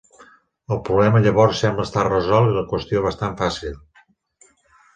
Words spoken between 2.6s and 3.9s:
qüestió bastant fàcil.